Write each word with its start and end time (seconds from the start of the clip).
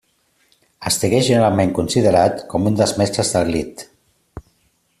Estigué 0.91 1.19
generalment 1.27 1.75
considerat 1.79 2.41
com 2.55 2.65
un 2.71 2.79
dels 2.81 2.95
mestres 3.03 3.31
del 3.37 3.53
lied. 3.57 3.85